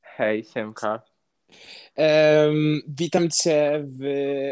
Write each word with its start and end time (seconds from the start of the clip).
Hej, 0.00 0.44
Siemka. 0.44 1.02
Um, 1.96 2.80
witam 2.88 3.30
Cię 3.30 3.84
w 3.84 4.02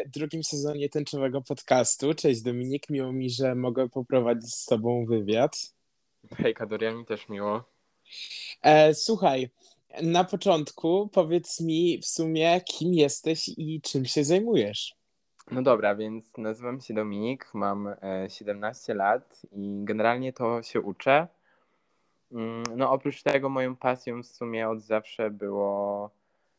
drugim 0.06 0.44
sezonie 0.44 0.88
tęczowego 0.88 1.42
podcastu. 1.42 2.14
Cześć 2.14 2.42
Dominik, 2.42 2.90
miło 2.90 3.12
mi, 3.12 3.30
że 3.30 3.54
mogę 3.54 3.88
poprowadzić 3.88 4.54
z 4.54 4.66
Tobą 4.66 5.06
wywiad. 5.06 5.72
Hej, 6.36 6.54
Kadoria, 6.54 6.92
mi 6.92 7.04
też 7.04 7.28
miło. 7.28 7.64
E, 8.62 8.94
słuchaj, 8.94 9.50
na 10.02 10.24
początku 10.24 11.08
powiedz 11.12 11.60
mi 11.60 11.98
w 11.98 12.06
sumie, 12.06 12.60
kim 12.60 12.94
jesteś 12.94 13.48
i 13.56 13.80
czym 13.80 14.04
się 14.04 14.24
zajmujesz. 14.24 14.94
No 15.50 15.62
dobra, 15.62 15.94
więc 15.94 16.38
nazywam 16.38 16.80
się 16.80 16.94
Dominik, 16.94 17.50
mam 17.54 17.88
e, 17.88 18.26
17 18.30 18.94
lat 18.94 19.42
i 19.52 19.80
generalnie 19.84 20.32
to 20.32 20.62
się 20.62 20.80
uczę. 20.80 21.28
Mm, 22.32 22.62
No 22.76 22.90
oprócz 22.92 23.22
tego 23.22 23.48
moją 23.48 23.76
pasją 23.76 24.22
w 24.22 24.26
sumie 24.26 24.68
od 24.68 24.80
zawsze 24.82 25.30
było 25.30 26.10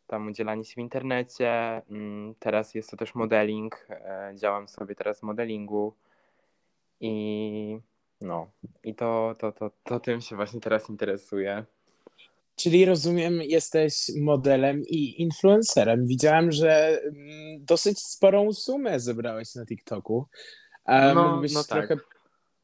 tam 0.08 0.28
udzielanie 0.28 0.66
się 0.66 0.74
w 0.76 0.78
internecie. 0.78 1.82
Mm, 1.92 2.36
Teraz 2.40 2.76
jest 2.76 2.92
to 2.92 2.98
też 2.98 3.16
modeling. 3.16 3.88
e, 3.90 4.34
Działam 4.36 4.68
sobie 4.68 4.96
teraz 4.96 5.20
w 5.20 5.24
modelingu 5.24 5.94
i 7.00 7.80
no 8.22 8.48
i 8.84 8.96
to, 8.96 9.36
to, 9.40 9.52
to, 9.52 9.72
to 9.84 10.00
tym 10.00 10.22
się 10.22 10.36
właśnie 10.36 10.60
teraz 10.62 10.90
interesuję. 10.90 11.66
Czyli 12.56 12.86
rozumiem, 12.86 13.42
jesteś 13.42 14.12
modelem 14.22 14.82
i 14.88 15.22
influencerem. 15.22 16.06
Widziałem, 16.08 16.52
że 16.52 17.02
mm, 17.04 17.66
dosyć 17.66 18.00
sporą 18.00 18.54
sumę 18.54 19.00
zebrałeś 19.00 19.56
na 19.56 19.66
TikToku. 19.66 20.26
E, 20.86 21.14
No, 21.14 21.30
mógłbyś, 21.30 21.54
no 21.54 21.64
tak. 21.64 21.90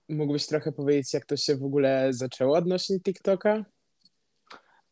Mógłbyś 0.10 0.48
trochę 0.48 0.72
powiedzieć, 0.72 1.14
jak 1.14 1.26
to 1.26 1.38
się 1.38 1.56
w 1.56 1.64
ogóle 1.64 2.08
zaczęło 2.14 2.58
odnośnie 2.58 3.00
TikToka? 3.00 3.66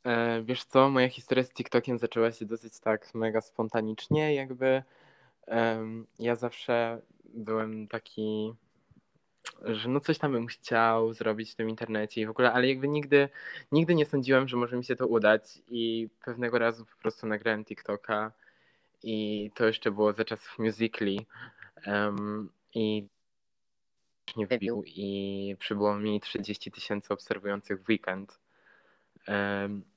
E, 0.04 0.44
Wiesz 0.44 0.64
co, 0.64 0.90
moja 0.90 1.10
historia 1.10 1.44
z 1.44 1.54
TikTokiem 1.54 1.98
zaczęła 1.98 2.32
się 2.32 2.46
dosyć 2.46 2.80
tak 2.80 3.16
mega 3.16 3.42
spontanicznie, 3.42 4.36
jakby 4.36 4.84
ja 6.20 6.36
zawsze 6.36 7.02
byłem 7.24 7.88
taki, 7.88 8.54
że 9.64 9.90
no 9.90 10.00
coś 10.00 10.18
tam 10.18 10.32
bym 10.32 10.48
chciał 10.48 11.14
zrobić 11.14 11.52
w 11.52 11.56
tym 11.56 11.70
internecie 11.70 12.22
i 12.22 12.26
w 12.26 12.30
ogóle, 12.30 12.54
ale 12.54 12.68
jakby 12.68 12.88
nigdy, 12.88 13.30
nigdy 13.72 13.96
nie 13.96 14.06
sądziłem, 14.06 14.48
że 14.48 14.58
może 14.58 14.78
mi 14.78 14.86
się 14.86 14.96
to 14.96 15.08
udać 15.08 15.62
i 15.70 16.10
pewnego 16.26 16.60
razu 16.60 16.86
po 16.86 17.02
prostu 17.02 17.28
nagrałem 17.28 17.66
TikToka 17.66 18.32
i 19.04 19.52
to 19.56 19.66
jeszcze 19.66 19.92
było 19.92 20.14
za 20.14 20.26
czasów 20.26 20.60
Musical.ly 20.60 21.18
em, 21.86 22.50
i 22.74 23.08
nie 24.36 24.48
wbił 24.48 24.84
i 24.86 25.56
przybyło 25.60 25.96
mi 25.96 26.22
30 26.22 26.72
tysięcy 26.72 27.14
obserwujących 27.14 27.84
w 27.84 27.90
weekend. 27.90 28.40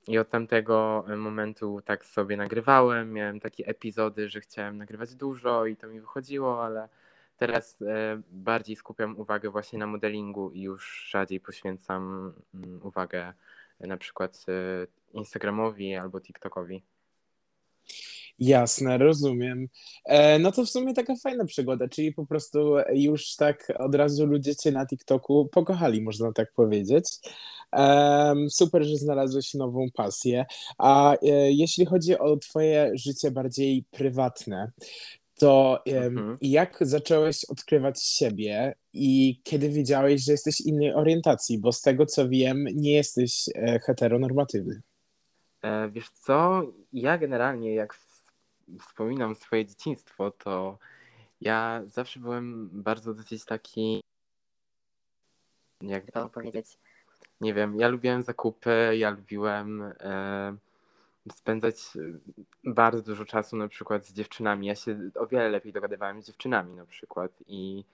I 0.08 0.18
od 0.18 0.30
tamtego 0.30 1.04
momentu 1.16 1.80
tak 1.84 2.04
sobie 2.04 2.36
nagrywałem. 2.36 3.12
Miałem 3.12 3.40
takie 3.40 3.66
epizody, 3.66 4.28
że 4.28 4.40
chciałem 4.40 4.78
nagrywać 4.78 5.14
dużo 5.14 5.66
i 5.66 5.76
to 5.76 5.88
mi 5.88 6.00
wychodziło, 6.00 6.64
ale 6.64 6.88
teraz 7.36 7.82
e, 7.82 8.22
bardziej 8.30 8.76
skupiam 8.76 9.18
uwagę 9.18 9.50
właśnie 9.50 9.78
na 9.78 9.86
modelingu 9.86 10.50
i 10.50 10.60
już 10.60 11.06
rzadziej 11.10 11.40
poświęcam 11.40 12.32
mm, 12.54 12.80
uwagę 12.82 13.32
e, 13.80 13.86
na 13.86 13.96
przykład 13.96 14.46
e, 14.48 14.86
Instagramowi 15.12 15.94
albo 15.94 16.20
TikTokowi. 16.20 16.82
Jasne, 18.38 18.98
rozumiem. 18.98 19.68
E, 20.04 20.38
no 20.38 20.52
to 20.52 20.64
w 20.64 20.70
sumie 20.70 20.94
taka 20.94 21.14
fajna 21.16 21.44
przygoda, 21.44 21.88
czyli 21.88 22.12
po 22.12 22.26
prostu 22.26 22.76
już 22.92 23.36
tak 23.36 23.72
od 23.78 23.94
razu 23.94 24.26
ludzie 24.26 24.56
cię 24.56 24.72
na 24.72 24.86
TikToku 24.86 25.48
pokochali, 25.52 26.02
można 26.02 26.32
tak 26.32 26.52
powiedzieć. 26.52 27.04
Super, 28.50 28.84
że 28.84 28.96
znalazłeś 28.96 29.54
nową 29.54 29.86
pasję. 29.94 30.44
A 30.78 31.14
e, 31.14 31.16
jeśli 31.52 31.86
chodzi 31.86 32.18
o 32.18 32.36
twoje 32.36 32.90
życie 32.94 33.30
bardziej 33.30 33.84
prywatne, 33.90 34.70
to 35.38 35.82
Mhm. 35.86 36.38
jak 36.40 36.78
zacząłeś 36.80 37.44
odkrywać 37.44 38.02
siebie 38.02 38.74
i 38.92 39.40
kiedy 39.44 39.68
wiedziałeś, 39.68 40.24
że 40.24 40.32
jesteś 40.32 40.60
innej 40.60 40.94
orientacji? 40.94 41.58
Bo 41.58 41.72
z 41.72 41.80
tego 41.80 42.06
co 42.06 42.28
wiem, 42.28 42.66
nie 42.74 42.92
jesteś 42.92 43.48
e, 43.54 43.78
heteronormatywny. 43.78 44.82
Wiesz 45.92 46.10
co, 46.10 46.62
ja 46.92 47.18
generalnie 47.18 47.74
jak 47.74 47.94
wspominam 48.80 49.34
swoje 49.34 49.66
dzieciństwo, 49.66 50.30
to 50.30 50.78
ja 51.40 51.82
zawsze 51.86 52.20
byłem 52.20 52.70
bardzo 52.72 53.14
dosyć 53.14 53.44
taki, 53.44 54.02
jak 55.82 56.12
to 56.12 56.28
powiedzieć, 56.28 56.78
nie 57.40 57.54
wiem, 57.54 57.80
ja 57.80 57.88
lubiłem 57.88 58.22
zakupy, 58.22 58.96
ja 58.96 59.10
lubiłem 59.10 59.82
e, 60.00 60.56
spędzać 61.32 61.76
e, 61.96 62.00
bardzo 62.64 63.02
dużo 63.02 63.24
czasu 63.24 63.56
na 63.56 63.68
przykład 63.68 64.06
z 64.06 64.12
dziewczynami. 64.12 64.66
Ja 64.66 64.74
się 64.74 65.10
o 65.14 65.26
wiele 65.26 65.48
lepiej 65.48 65.72
dogadywałem 65.72 66.22
z 66.22 66.26
dziewczynami 66.26 66.74
na 66.74 66.86
przykład 66.86 67.32
i 67.46 67.84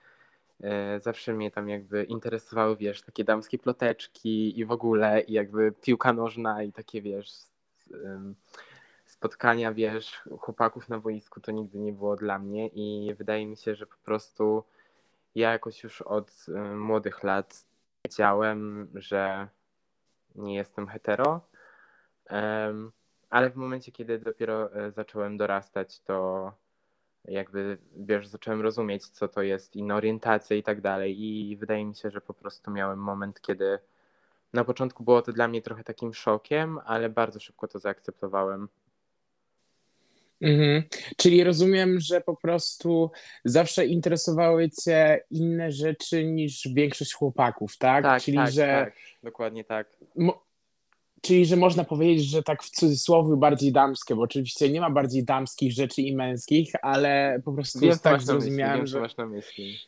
e, 0.60 1.00
zawsze 1.00 1.32
mnie 1.32 1.50
tam 1.50 1.68
jakby 1.68 2.04
interesowały, 2.04 2.76
wiesz, 2.76 3.02
takie 3.02 3.24
damskie 3.24 3.58
ploteczki 3.58 4.60
i 4.60 4.64
w 4.64 4.72
ogóle 4.72 5.20
i 5.20 5.32
jakby 5.32 5.72
piłka 5.72 6.12
nożna 6.12 6.62
i 6.62 6.72
takie, 6.72 7.02
wiesz, 7.02 7.30
em, 8.04 8.34
spotkania, 9.20 9.72
wiesz, 9.72 10.22
chłopaków 10.40 10.88
na 10.88 10.98
boisku 10.98 11.40
to 11.40 11.52
nigdy 11.52 11.78
nie 11.78 11.92
było 11.92 12.16
dla 12.16 12.38
mnie 12.38 12.68
i 12.68 13.14
wydaje 13.14 13.46
mi 13.46 13.56
się, 13.56 13.74
że 13.74 13.86
po 13.86 13.96
prostu 14.04 14.64
ja 15.34 15.52
jakoś 15.52 15.82
już 15.82 16.02
od 16.02 16.46
e, 16.48 16.74
młodych 16.74 17.22
lat 17.24 17.66
wiedziałem, 18.04 18.88
że 18.94 19.48
nie 20.34 20.54
jestem 20.54 20.86
hetero, 20.88 21.40
ale 23.30 23.50
w 23.50 23.56
momencie, 23.56 23.92
kiedy 23.92 24.18
dopiero 24.18 24.72
e, 24.74 24.90
zacząłem 24.90 25.36
dorastać, 25.36 26.00
to 26.00 26.52
jakby, 27.24 27.78
wiesz, 27.96 28.26
zacząłem 28.26 28.60
rozumieć, 28.60 29.08
co 29.08 29.28
to 29.28 29.42
jest 29.42 29.76
inna 29.76 29.96
orientacja 29.96 30.56
i 30.56 30.62
tak 30.62 30.80
dalej 30.80 31.22
i 31.22 31.56
wydaje 31.56 31.84
mi 31.84 31.94
się, 31.94 32.10
że 32.10 32.20
po 32.20 32.34
prostu 32.34 32.70
miałem 32.70 32.98
moment, 32.98 33.40
kiedy 33.40 33.78
na 34.52 34.64
początku 34.64 35.04
było 35.04 35.22
to 35.22 35.32
dla 35.32 35.48
mnie 35.48 35.62
trochę 35.62 35.84
takim 35.84 36.14
szokiem, 36.14 36.80
ale 36.84 37.08
bardzo 37.08 37.40
szybko 37.40 37.68
to 37.68 37.78
zaakceptowałem. 37.78 38.68
Mhm. 40.40 40.82
Czyli 41.16 41.44
rozumiem, 41.44 42.00
że 42.00 42.20
po 42.20 42.36
prostu 42.36 43.10
zawsze 43.44 43.86
interesowały 43.86 44.70
cię 44.70 45.24
inne 45.30 45.72
rzeczy 45.72 46.24
niż 46.24 46.68
większość 46.74 47.14
chłopaków, 47.14 47.76
tak? 47.78 48.04
Tak, 48.04 48.22
czyli, 48.22 48.36
tak, 48.36 48.52
że, 48.52 48.66
tak, 48.66 48.96
dokładnie 49.22 49.64
tak. 49.64 49.96
mo- 50.16 50.44
czyli, 51.22 51.46
że 51.46 51.56
można 51.56 51.84
powiedzieć, 51.84 52.24
że 52.26 52.42
tak 52.42 52.62
w 52.62 52.70
cudzysłowie 52.70 53.36
bardziej 53.36 53.72
damskie, 53.72 54.14
bo 54.14 54.22
oczywiście 54.22 54.70
nie 54.70 54.80
ma 54.80 54.90
bardziej 54.90 55.24
damskich 55.24 55.72
rzeczy 55.72 56.02
i 56.02 56.16
męskich, 56.16 56.72
ale 56.82 57.40
po 57.44 57.52
prostu 57.52 57.78
Wiem, 57.78 57.92
co 57.92 57.98
tak 57.98 58.12
myśli, 58.12 58.26
zrozumiałem, 58.26 58.76
wiem, 58.76 58.86
że 58.86 59.00
masz 59.00 59.16
na 59.16 59.26
myśli. 59.26 59.78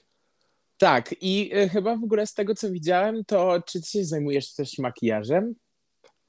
tak. 0.79 1.15
I 1.21 1.51
y, 1.57 1.69
chyba 1.69 1.97
w 1.97 2.05
ogóle 2.05 2.27
z 2.27 2.35
tego, 2.35 2.55
co 2.55 2.71
widziałem, 2.71 3.25
to 3.25 3.63
czy 3.67 3.81
ty 3.81 3.87
się 3.87 4.05
zajmujesz 4.05 4.55
też 4.55 4.79
makijażem? 4.79 5.55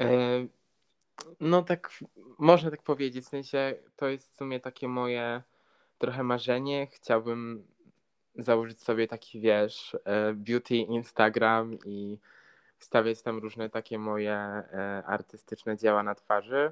E, 0.01 0.07
No 1.39 1.63
tak, 1.63 1.89
można 2.37 2.71
tak 2.71 2.83
powiedzieć, 2.83 3.25
w 3.25 3.29
sensie 3.29 3.75
to 3.95 4.07
jest 4.07 4.31
w 4.31 4.35
sumie 4.35 4.59
takie 4.59 4.87
moje 4.87 5.41
trochę 5.97 6.23
marzenie. 6.23 6.87
Chciałbym 6.87 7.67
założyć 8.35 8.81
sobie 8.81 9.07
taki, 9.07 9.39
wiesz, 9.39 9.97
e, 10.05 10.33
beauty 10.33 10.75
Instagram 10.75 11.77
i 11.85 12.17
wstawiać 12.77 13.21
tam 13.21 13.39
różne 13.39 13.69
takie 13.69 13.99
moje 13.99 14.33
e, 14.33 15.03
artystyczne 15.05 15.77
dzieła 15.77 16.03
na 16.03 16.15
twarzy, 16.15 16.71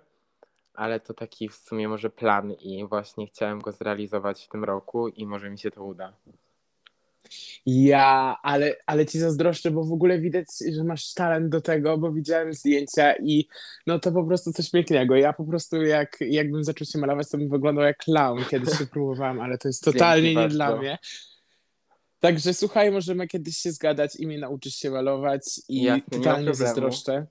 ale 0.73 1.00
to 1.00 1.13
taki 1.13 1.50
w 1.50 1.56
sumie 1.56 1.90
może 1.90 2.09
plan 2.09 2.52
i 2.52 2.85
właśnie 2.85 3.28
chciałem 3.28 3.59
go 3.59 3.72
zrealizować 3.72 4.46
w 4.46 4.47
tym 4.47 4.63
roku 4.63 5.08
i 5.08 5.25
może 5.25 5.50
mi 5.50 5.59
się 5.59 5.72
to 5.72 5.84
uda. 5.84 6.13
Ja, 7.66 8.38
ale, 8.44 8.76
ale 8.86 9.06
ci 9.06 9.20
zazdroszczę, 9.20 9.72
bo 9.72 9.84
w 9.84 9.94
ogóle 9.94 10.20
widać, 10.20 10.46
że 10.76 10.84
masz 10.84 11.14
talent 11.14 11.50
do 11.50 11.62
tego, 11.62 11.98
bo 11.98 12.12
widziałem 12.12 12.54
zdjęcia 12.54 13.14
i 13.14 13.48
no 13.88 14.00
to 14.00 14.12
po 14.12 14.24
prostu 14.24 14.54
coś 14.54 14.72
pięknego. 14.72 15.16
Ja 15.16 15.34
po 15.34 15.46
prostu 15.46 15.82
jak, 15.82 16.18
jakbym 16.22 16.64
zaczął 16.64 16.88
się 16.88 17.00
malować, 17.00 17.29
to 17.29 17.38
bym 17.38 17.50
wyglądał 17.50 17.84
jak 17.84 17.97
clown. 17.97 18.46
Kiedyś 18.50 18.78
się 18.78 18.85
próbowałem, 18.94 19.41
ale 19.41 19.58
to 19.58 19.68
jest 19.68 19.84
totalnie 19.84 20.23
Dzięki 20.23 20.35
nie 20.35 20.41
bardzo. 20.41 20.56
dla 20.56 20.76
mnie. 20.76 20.97
Także 22.20 22.53
słuchaj, 22.53 22.91
możemy 22.91 23.28
kiedyś 23.28 23.58
się 23.58 23.72
zgadać 23.72 24.16
i 24.16 24.28
mnie 24.28 24.40
nauczysz 24.40 24.76
się 24.76 24.90
malować 24.91 25.44
i 25.70 25.88
ma 25.88 26.00
totalnie 26.12 26.53
zazdroszczę. 26.53 27.28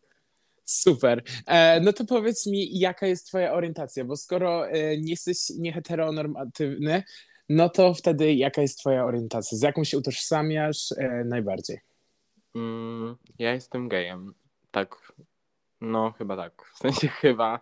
Super. 0.64 1.22
E, 1.46 1.80
no 1.80 1.92
to 1.92 2.04
powiedz 2.04 2.46
mi, 2.46 2.78
jaka 2.78 3.06
jest 3.06 3.26
twoja 3.26 3.52
orientacja, 3.52 4.04
bo 4.04 4.16
skoro 4.16 4.68
e, 4.68 4.98
nie 4.98 5.10
jesteś 5.10 5.38
nieheteronormatywny, 5.58 7.02
no 7.50 7.68
to 7.68 7.94
wtedy 7.94 8.34
jaka 8.34 8.62
jest 8.62 8.78
twoja 8.78 9.04
orientacja? 9.04 9.58
Z 9.58 9.62
jaką 9.62 9.84
się 9.84 9.98
utożsamiasz 9.98 10.92
e, 10.92 11.24
najbardziej? 11.24 11.80
Mm, 12.54 13.16
ja 13.38 13.54
jestem 13.54 13.88
gejem. 13.88 14.34
Tak. 14.70 15.12
No, 15.80 16.12
chyba 16.12 16.36
tak. 16.36 16.70
W 16.74 16.78
sensie 16.78 17.08
chyba. 17.22 17.60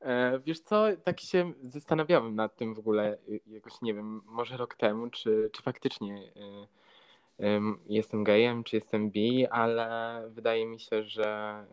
E, 0.00 0.40
wiesz 0.46 0.60
co, 0.60 0.86
tak 1.04 1.20
się 1.20 1.52
zastanawiałem 1.62 2.34
nad 2.34 2.56
tym 2.56 2.74
w 2.74 2.78
ogóle 2.78 3.18
y, 3.28 3.40
jakoś, 3.46 3.72
nie 3.82 3.94
wiem, 3.94 4.22
może 4.26 4.56
rok 4.56 4.74
temu, 4.74 5.10
czy, 5.10 5.50
czy 5.52 5.62
faktycznie 5.62 6.32
y, 7.40 7.46
jestem 7.88 8.24
gejem, 8.24 8.64
czy 8.64 8.76
jestem 8.76 9.10
bi, 9.10 9.46
ale 9.46 10.22
wydaje 10.30 10.66
mi 10.66 10.80
się, 10.80 11.02
że 11.04 11.64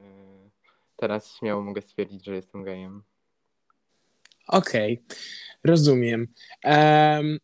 y, 0.45 0.49
teraz 0.95 1.35
śmiało 1.35 1.61
mogę 1.61 1.81
stwierdzić, 1.81 2.25
że 2.25 2.35
jestem 2.35 2.63
gejem. 2.63 3.03
Okej, 4.47 5.03
okay. 5.05 5.17
rozumiem. 5.63 6.27
Um, 6.63 7.37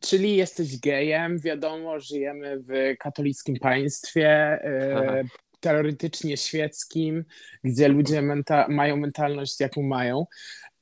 czyli 0.00 0.36
jesteś 0.36 0.80
gejem, 0.80 1.38
wiadomo, 1.38 2.00
żyjemy 2.00 2.58
w 2.60 2.96
katolickim 2.98 3.56
państwie, 3.56 4.28
e, 4.28 5.24
teoretycznie 5.60 6.36
świeckim, 6.36 7.24
gdzie 7.64 7.88
ludzie 7.88 8.22
menta 8.22 8.66
mają 8.68 8.96
mentalność, 8.96 9.60
jaką 9.60 9.82
mają. 9.82 10.26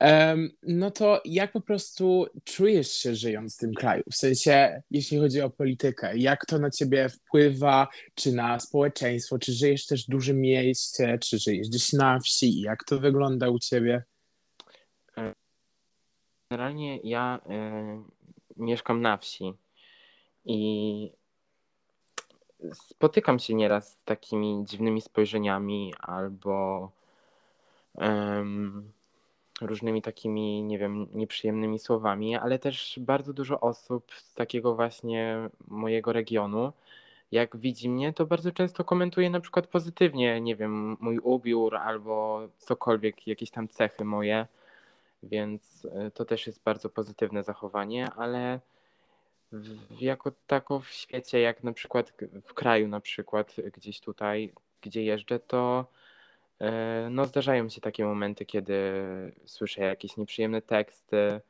Um, 0.01 0.51
no 0.63 0.91
to 0.91 1.23
jak 1.25 1.53
po 1.53 1.61
prostu 1.61 2.27
czujesz 2.45 2.93
się 2.93 3.15
żyjąc 3.15 3.57
w 3.57 3.59
tym 3.59 3.75
kraju? 3.75 4.03
W 4.13 4.15
sensie, 4.15 4.83
jeśli 4.91 5.19
chodzi 5.19 5.41
o 5.41 5.51
politykę, 5.51 6.19
jak 6.19 6.47
to 6.47 6.59
na 6.59 6.71
ciebie 6.71 7.09
wpływa, 7.09 7.89
czy 8.15 8.33
na 8.33 8.61
społeczeństwo, 8.61 9.39
czy 9.39 9.53
żyjesz 9.53 9.87
też 9.87 10.07
w 10.07 10.11
dużym 10.11 10.41
mieście, 10.41 11.19
czy 11.19 11.39
żyjesz 11.39 11.69
gdzieś 11.69 11.93
na 11.93 12.21
wsi, 12.21 12.61
jak 12.61 12.85
to 12.85 13.01
wygląda 13.01 13.49
u 13.51 13.59
ciebie? 13.59 14.03
Generalnie 16.51 16.99
ja 17.05 17.41
y, 17.47 18.20
mieszkam 18.61 19.01
na 19.01 19.17
wsi 19.17 19.55
i 20.45 21.13
spotykam 22.73 23.39
się 23.39 23.55
nieraz 23.55 23.93
z 23.93 24.05
takimi 24.05 24.65
dziwnymi 24.65 25.01
spojrzeniami 25.01 25.95
albo 26.01 26.91
różnymi 29.61 30.03
takimi, 30.03 30.63
nie 30.63 30.79
wiem, 30.79 31.07
nieprzyjemnymi 31.15 31.79
słowami, 31.79 32.37
ale 32.37 32.59
też 32.59 32.99
bardzo 33.03 33.33
dużo 33.33 33.61
osób 33.61 34.13
z 34.15 34.35
takiego 34.35 34.75
właśnie 34.75 35.37
mojego 35.69 36.13
regionu, 36.13 36.73
jak 37.33 37.57
widzi 37.57 37.89
mnie, 37.89 38.13
to 38.13 38.27
bardzo 38.27 38.53
często 38.53 38.85
komentuje 38.85 39.31
na 39.31 39.41
przykład 39.41 39.67
pozytywnie, 39.67 40.41
nie 40.41 40.57
wiem, 40.57 40.97
mój 41.01 41.19
ubiór 41.19 41.77
albo 41.77 42.49
cokolwiek, 42.59 43.27
jakieś 43.27 43.51
tam 43.51 43.69
cechy 43.69 44.05
moje, 44.05 44.47
więc 45.23 45.87
e, 45.95 46.11
to 46.11 46.25
też 46.25 46.47
jest 46.47 46.63
bardzo 46.63 46.89
pozytywne 46.89 47.43
zachowanie, 47.43 48.11
ale 48.11 48.61
w, 49.53 50.01
jako 50.01 50.33
tako 50.47 50.81
w 50.81 50.89
świecie, 50.89 51.41
jak 51.41 51.65
na 51.65 51.73
przykład 51.73 52.13
w 52.43 52.55
kraju 52.55 52.89
na 52.89 53.01
przykład 53.01 53.57
gdzieś 53.73 54.01
tutaj, 54.01 54.53
gdzie 54.83 55.05
jeżdżę, 55.05 55.39
to 55.39 55.87
E, 56.61 57.09
no, 57.11 57.27
zdarzają 57.27 57.69
się 57.69 57.81
takie 57.81 58.05
momenty, 58.05 58.47
kiedy 58.47 58.93
słyszę 59.47 59.83
jakieś 59.83 60.17
nieprzyjemne 60.17 60.63
teksty 60.63 61.41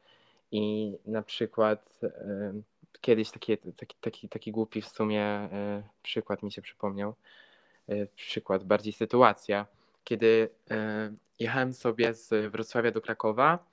i 0.52 0.96
na 1.06 1.22
przykład 1.22 1.98
e, 2.02 2.52
kiedyś 3.00 3.30
taki, 3.30 3.58
taki, 3.58 3.96
taki, 4.00 4.28
taki 4.28 4.52
głupi 4.52 4.82
w 4.82 4.88
sumie 4.88 5.22
e, 5.22 5.82
przykład 6.02 6.42
mi 6.42 6.52
się 6.52 6.62
przypomniał. 6.62 7.14
Przykład, 8.16 8.64
bardziej 8.64 8.92
sytuacja, 8.92 9.66
kiedy 10.04 10.48
jechałem 11.38 11.72
sobie 11.72 12.14
z 12.14 12.52
Wrocławia 12.52 12.90
do 12.90 13.00
Krakowa 13.00 13.66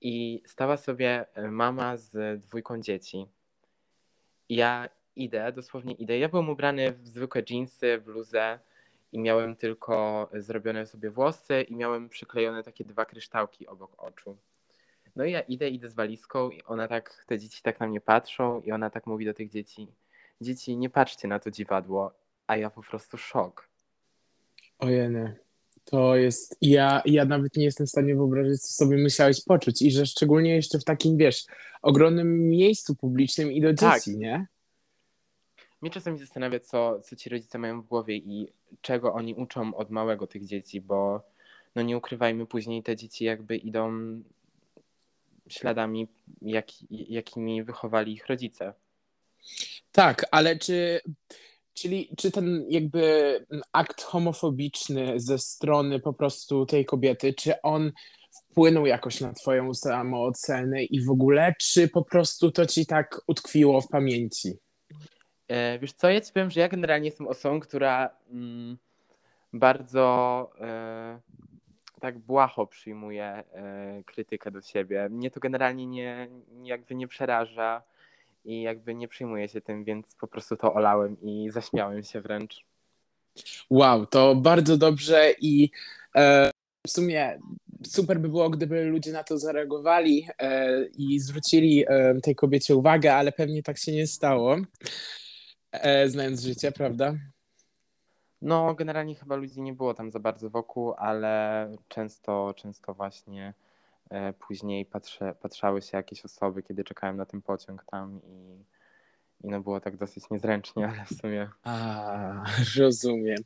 i 0.00 0.42
stała 0.46 0.76
sobie 0.76 1.26
mama 1.50 1.96
z 1.96 2.40
dwójką 2.40 2.80
dzieci. 2.80 3.26
Ja 4.48 4.88
idę, 5.16 5.52
dosłownie 5.52 5.94
idę. 5.94 6.18
Ja 6.18 6.28
byłem 6.28 6.48
ubrany 6.48 6.92
w 6.92 7.06
zwykłe 7.08 7.42
jeansy, 7.50 8.02
bluzę 8.04 8.58
i 9.12 9.18
miałem 9.18 9.56
tylko 9.56 10.28
zrobione 10.32 10.86
sobie 10.86 11.10
włosy 11.10 11.62
i 11.62 11.76
miałem 11.76 12.08
przyklejone 12.08 12.62
takie 12.62 12.84
dwa 12.84 13.04
kryształki 13.04 13.66
obok 13.66 14.02
oczu. 14.02 14.36
No 15.16 15.24
i 15.24 15.32
ja 15.32 15.40
idę, 15.40 15.68
idę 15.68 15.88
z 15.88 15.94
walizką 15.94 16.50
i 16.50 16.62
ona 16.62 16.88
tak, 16.88 17.24
te 17.26 17.38
dzieci 17.38 17.62
tak 17.62 17.80
na 17.80 17.86
mnie 17.86 18.00
patrzą 18.00 18.60
i 18.60 18.72
ona 18.72 18.90
tak 18.90 19.06
mówi 19.06 19.24
do 19.24 19.34
tych 19.34 19.50
dzieci, 19.50 19.88
dzieci 20.40 20.76
nie 20.76 20.90
patrzcie 20.90 21.28
na 21.28 21.38
to 21.38 21.50
dziwadło, 21.50 22.12
a 22.46 22.56
ja 22.56 22.70
po 22.70 22.82
prostu 22.82 23.18
szok. 23.18 23.68
Ojeny, 24.78 25.36
to 25.90 26.16
jest, 26.16 26.56
ja, 26.60 27.02
ja 27.04 27.24
nawet 27.24 27.56
nie 27.56 27.64
jestem 27.64 27.86
w 27.86 27.90
stanie 27.90 28.14
wyobrazić, 28.14 28.62
co 28.62 28.72
sobie 28.72 29.02
musiałeś 29.02 29.44
poczuć 29.44 29.82
i 29.82 29.90
że 29.90 30.06
szczególnie 30.06 30.54
jeszcze 30.54 30.78
w 30.78 30.84
takim, 30.84 31.16
wiesz, 31.16 31.44
ogromnym 31.82 32.48
miejscu 32.48 32.94
publicznym 32.94 33.52
i 33.52 33.60
do 33.60 33.74
tak. 33.74 33.94
dzieci, 33.94 34.18
nie? 34.18 34.46
Mnie 35.82 35.90
czasami 35.90 36.18
zastanawia, 36.18 36.60
co, 36.60 37.00
co 37.00 37.16
ci 37.16 37.30
rodzice 37.30 37.58
mają 37.58 37.82
w 37.82 37.86
głowie 37.86 38.16
i 38.16 38.48
czego 38.80 39.14
oni 39.14 39.34
uczą 39.34 39.74
od 39.74 39.90
małego 39.90 40.26
tych 40.26 40.46
dzieci, 40.46 40.80
bo 40.80 41.22
no 41.74 41.82
nie 41.82 41.96
ukrywajmy, 41.96 42.46
później 42.46 42.82
te 42.82 42.96
dzieci 42.96 43.24
jakby 43.24 43.56
idą 43.56 43.92
śladami, 45.48 46.08
jak, 46.42 46.66
jakimi 46.90 47.62
wychowali 47.62 48.12
ich 48.12 48.26
rodzice. 48.26 48.72
Tak, 49.92 50.26
ale 50.30 50.56
czy, 50.56 51.00
czyli, 51.80 52.10
czy 52.16 52.30
ten 52.30 52.64
jakby 52.68 53.34
akt 53.72 54.02
homofobiczny 54.02 55.20
ze 55.20 55.38
strony 55.38 56.00
po 56.00 56.12
prostu 56.12 56.66
tej 56.66 56.84
kobiety, 56.84 57.34
czy 57.34 57.62
on 57.62 57.92
wpłynął 58.30 58.86
jakoś 58.86 59.20
na 59.20 59.32
twoją 59.32 59.74
samoocenę 59.74 60.84
i 60.84 61.04
w 61.04 61.10
ogóle, 61.10 61.54
czy 61.60 61.88
po 61.88 62.04
prostu 62.04 62.50
to 62.50 62.66
ci 62.66 62.86
tak 62.86 63.20
utkwiło 63.26 63.80
w 63.80 63.88
pamięci? 63.88 64.58
E, 65.48 65.78
wiesz 65.78 65.92
co, 65.92 66.10
ja 66.10 66.20
ci 66.20 66.32
powiem, 66.32 66.50
że 66.50 66.60
ja 66.60 66.68
generalnie 66.68 67.08
jestem 67.08 67.26
osobą, 67.26 67.60
która 67.60 68.10
mm, 68.30 68.78
bardzo 69.52 70.50
e, 70.60 71.20
tak 72.00 72.18
błaho 72.18 72.66
przyjmuje 72.66 73.24
e, 73.24 74.02
krytykę 74.06 74.50
do 74.50 74.60
siebie. 74.60 75.08
Mnie 75.08 75.30
to 75.30 75.40
generalnie 75.40 75.86
nie, 75.86 76.28
jakby 76.62 76.94
nie 76.94 77.08
przeraża 77.08 77.82
i 78.48 78.62
jakby 78.62 78.94
nie 78.94 79.08
przyjmuję 79.08 79.48
się 79.48 79.60
tym, 79.60 79.84
więc 79.84 80.14
po 80.14 80.26
prostu 80.28 80.56
to 80.56 80.74
olałem 80.74 81.16
i 81.22 81.50
zaśmiałem 81.50 82.02
się 82.02 82.20
wręcz. 82.20 82.64
Wow, 83.70 84.06
to 84.06 84.34
bardzo 84.34 84.76
dobrze 84.76 85.32
i 85.40 85.70
e, 86.16 86.50
w 86.86 86.90
sumie 86.90 87.38
super 87.86 88.20
by 88.20 88.28
było, 88.28 88.50
gdyby 88.50 88.84
ludzie 88.84 89.12
na 89.12 89.24
to 89.24 89.38
zareagowali 89.38 90.26
e, 90.38 90.84
i 90.84 91.20
zwrócili 91.20 91.84
e, 91.88 92.20
tej 92.20 92.34
kobiecie 92.34 92.76
uwagę, 92.76 93.14
ale 93.14 93.32
pewnie 93.32 93.62
tak 93.62 93.78
się 93.78 93.92
nie 93.92 94.06
stało 94.06 94.56
e, 95.72 96.08
znając 96.08 96.42
życie, 96.42 96.72
prawda? 96.72 97.14
No, 98.42 98.74
generalnie 98.74 99.14
chyba 99.14 99.36
ludzi 99.36 99.62
nie 99.62 99.72
było 99.72 99.94
tam 99.94 100.10
za 100.10 100.20
bardzo 100.20 100.50
wokół, 100.50 100.94
ale 100.98 101.66
często, 101.88 102.54
często 102.56 102.94
właśnie 102.94 103.54
później 104.38 104.84
patrzę, 104.84 105.34
patrzały 105.40 105.82
się 105.82 105.96
jakieś 105.96 106.24
osoby, 106.24 106.62
kiedy 106.62 106.84
czekałem 106.84 107.16
na 107.16 107.26
ten 107.26 107.42
pociąg 107.42 107.84
tam 107.90 108.20
i, 108.24 108.64
i 109.46 109.48
no 109.48 109.60
było 109.60 109.80
tak 109.80 109.96
dosyć 109.96 110.30
niezręcznie, 110.30 110.86
ale 110.90 111.04
w 111.04 111.20
sumie. 111.20 111.48
A, 111.62 112.44
rozumiem. 112.78 113.38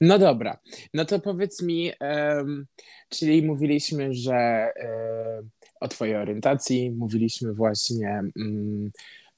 No 0.00 0.18
dobra, 0.18 0.58
no 0.94 1.04
to 1.04 1.18
powiedz 1.18 1.62
mi, 1.62 1.92
um, 2.00 2.66
czyli 3.08 3.42
mówiliśmy, 3.42 4.14
że 4.14 4.68
um, 4.76 5.50
o 5.80 5.88
Twojej 5.88 6.16
orientacji, 6.16 6.90
mówiliśmy 6.90 7.52
właśnie 7.52 8.22
um, 8.36 8.90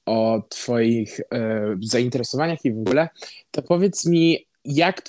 o 0.05 0.43
Twoich 0.49 1.19
e, 1.19 1.77
zainteresowaniach 1.81 2.65
i 2.65 2.73
w 2.73 2.79
ogóle, 2.79 3.09
to 3.51 3.61
powiedz 3.61 4.05
mi, 4.05 4.45
jak, 4.65 5.01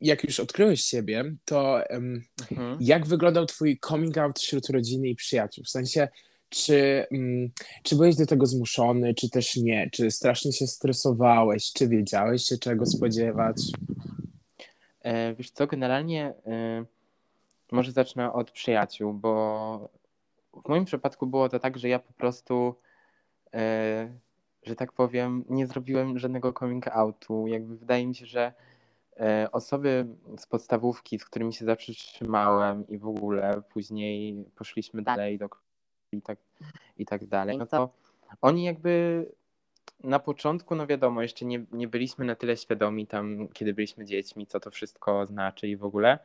jak 0.00 0.24
już 0.24 0.40
odkryłeś 0.40 0.80
siebie, 0.80 1.24
to 1.44 1.90
mhm. 1.90 2.78
jak 2.80 3.06
wyglądał 3.06 3.46
Twój 3.46 3.78
coming 3.88 4.18
out 4.18 4.38
wśród 4.38 4.68
rodziny 4.68 5.08
i 5.08 5.14
przyjaciół? 5.14 5.64
W 5.64 5.68
sensie, 5.68 6.08
czy, 6.48 7.06
um, 7.10 7.50
czy 7.82 7.96
byłeś 7.96 8.16
do 8.16 8.26
tego 8.26 8.46
zmuszony, 8.46 9.14
czy 9.14 9.30
też 9.30 9.56
nie? 9.56 9.90
Czy 9.92 10.10
strasznie 10.10 10.52
się 10.52 10.66
stresowałeś? 10.66 11.72
Czy 11.72 11.88
wiedziałeś 11.88 12.42
się 12.42 12.58
czego 12.58 12.86
spodziewać? 12.86 13.56
E, 15.00 15.34
wiesz 15.34 15.50
co, 15.50 15.66
generalnie 15.66 16.34
e, 16.46 16.84
może 17.72 17.92
zacznę 17.92 18.32
od 18.32 18.50
przyjaciół, 18.50 19.14
bo 19.14 19.88
w 20.64 20.68
moim 20.68 20.84
przypadku 20.84 21.26
było 21.26 21.48
to 21.48 21.58
tak, 21.58 21.78
że 21.78 21.88
ja 21.88 21.98
po 21.98 22.12
prostu 22.12 22.74
e, 23.54 24.08
że 24.66 24.76
tak 24.76 24.92
powiem, 24.92 25.44
nie 25.48 25.66
zrobiłem 25.66 26.18
żadnego 26.18 26.52
coming 26.52 26.88
outu. 26.88 27.46
Jakby 27.46 27.76
wydaje 27.76 28.06
mi 28.06 28.14
się, 28.14 28.26
że 28.26 28.52
osoby 29.52 30.06
z 30.38 30.46
podstawówki, 30.46 31.18
z 31.18 31.24
którymi 31.24 31.52
się 31.52 31.64
zawsze 31.64 31.92
trzymałem 31.92 32.88
i 32.88 32.98
w 32.98 33.06
ogóle 33.06 33.62
później 33.72 34.44
poszliśmy 34.56 35.02
dalej 35.02 35.38
do 35.38 35.48
i 36.12 36.22
tak, 36.22 36.38
i 36.98 37.06
tak 37.06 37.26
dalej, 37.26 37.58
no 37.58 37.66
to 37.66 37.90
oni 38.40 38.64
jakby 38.64 39.26
na 40.04 40.18
początku, 40.18 40.74
no 40.74 40.86
wiadomo, 40.86 41.22
jeszcze 41.22 41.44
nie, 41.44 41.64
nie 41.72 41.88
byliśmy 41.88 42.24
na 42.24 42.34
tyle 42.34 42.56
świadomi 42.56 43.06
tam, 43.06 43.48
kiedy 43.48 43.74
byliśmy 43.74 44.04
dziećmi, 44.04 44.46
co 44.46 44.60
to 44.60 44.70
wszystko 44.70 45.26
znaczy 45.26 45.68
i 45.68 45.76
w 45.76 45.84
ogóle, 45.84 46.18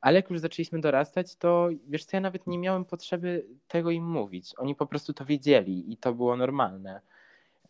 ale 0.00 0.16
jak 0.16 0.30
już 0.30 0.40
zaczęliśmy 0.40 0.80
dorastać, 0.80 1.36
to 1.36 1.68
wiesz 1.88 2.04
co, 2.04 2.16
ja 2.16 2.20
nawet 2.20 2.46
nie 2.46 2.58
miałem 2.58 2.84
potrzeby 2.84 3.46
tego 3.68 3.90
im 3.90 4.10
mówić. 4.10 4.54
Oni 4.58 4.74
po 4.74 4.86
prostu 4.86 5.12
to 5.12 5.24
wiedzieli 5.24 5.92
i 5.92 5.96
to 5.96 6.14
było 6.14 6.36
normalne. 6.36 7.00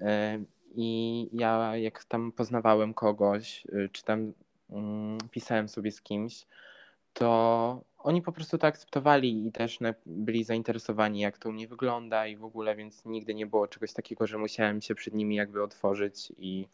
E, 0.01 0.39
I 0.75 1.29
ja 1.33 1.77
jak 1.77 2.05
tam 2.05 2.33
poznawałem 2.33 2.95
kogoś, 2.95 3.67
y, 3.67 3.89
czy 3.93 4.05
tam 4.05 4.33
pisałem 5.31 5.69
sobie 5.69 5.93
z 5.93 6.03
kimś, 6.03 6.47
to 7.13 7.85
oni 7.99 8.23
po 8.23 8.33
prostu 8.33 8.59
to 8.59 8.67
akceptowali 8.67 9.47
i 9.47 9.53
też 9.53 9.79
byli 10.07 10.45
zainteresowani, 10.45 11.21
jak 11.21 11.39
to 11.39 11.49
u 11.49 11.53
mnie 11.53 11.69
wygląda 11.69 12.27
i 12.27 12.37
w 12.37 12.45
ogóle, 12.45 12.77
więc 12.77 13.05
nigdy 13.05 13.35
nie 13.35 13.47
było 13.47 13.69
czegoś 13.69 13.93
takiego, 13.93 14.27
że 14.27 14.39
musiałem 14.39 14.81
się 14.81 14.95
przed 14.95 15.15
nimi 15.15 15.37
jakby 15.37 15.63
otworzyć 15.63 16.33
i, 16.39 16.69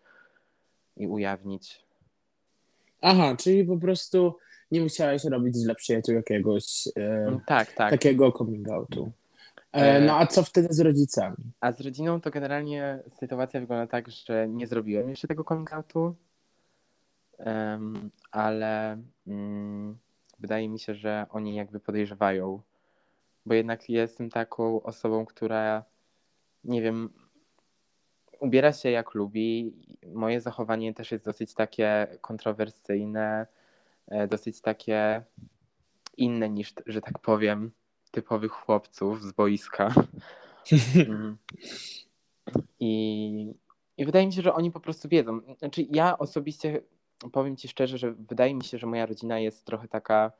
i 0.96 1.06
ujawnić. 1.06 1.84
Aha, 3.00 3.36
czyli 3.38 3.64
po 3.64 3.76
prostu 3.76 4.36
nie 4.70 4.80
musiałeś 4.80 5.24
robić 5.24 5.62
dla 5.62 5.74
przyjaciół 5.74 6.14
jakiegoś 6.14 6.88
e, 6.96 7.40
Tak, 7.46 7.72
tak. 7.72 7.90
takiego 7.90 8.32
coming 8.32 8.68
outu. 8.68 9.12
E, 9.72 9.96
E, 9.96 10.00
no 10.00 10.18
a 10.18 10.26
co 10.26 10.42
wtedy 10.42 10.68
z 10.70 10.80
rodzicami? 10.80 11.36
A 11.60 11.72
z 11.72 11.80
rodziną 11.80 12.20
to 12.20 12.30
generalnie 12.30 13.02
sytuacja 13.20 13.60
wygląda 13.60 13.86
tak, 13.86 14.10
że 14.10 14.48
nie 14.48 14.66
zrobiłem 14.66 15.10
jeszcze 15.10 15.28
tego 15.28 15.44
coming 15.44 15.72
outu, 15.72 16.14
ale 18.30 19.02
mm, 19.26 19.98
wydaje 20.38 20.68
mi 20.68 20.78
się, 20.78 20.94
że 20.94 21.26
oni 21.30 21.54
jakby 21.54 21.80
podejrzewają, 21.80 22.60
bo 23.46 23.54
jednak 23.54 23.88
jestem 23.90 24.30
taką 24.30 24.82
osobą, 24.82 25.26
która 25.26 25.84
nie 26.64 26.82
wiem, 26.82 27.10
ubiera 28.40 28.72
się 28.72 28.90
jak 28.90 29.14
lubi. 29.14 29.74
Moje 30.12 30.40
zachowanie 30.40 30.94
też 30.94 31.12
jest 31.12 31.24
dosyć 31.24 31.54
takie 31.54 32.06
kontrowersyjne, 32.20 33.46
e, 34.08 34.28
dosyć 34.28 34.60
takie 34.60 35.22
inne 36.16 36.50
niż, 36.50 36.72
że 36.86 37.00
tak 37.00 37.18
powiem, 37.18 37.70
typowych 38.10 38.52
chłopców 38.52 39.22
z 39.22 39.32
boiska. 39.32 39.88
Mm. 40.96 41.36
I, 42.80 43.54
I 43.96 44.04
wydaje 44.04 44.26
mi 44.26 44.32
się, 44.32 44.42
że 44.42 44.54
oni 44.54 44.70
po 44.70 44.80
prostu 44.80 45.08
wiedzą. 45.08 45.40
Znaczy, 45.58 45.86
ja 45.90 46.18
osobiście 46.18 46.82
powiem 47.32 47.56
ci 47.56 47.68
szczerze, 47.68 47.98
że 47.98 48.12
wydaje 48.12 48.54
mi 48.54 48.64
się, 48.64 48.78
że 48.78 48.86
moja 48.86 49.06
rodzina 49.06 49.38
jest 49.38 49.64
trochę 49.64 49.88
taka 49.88 50.32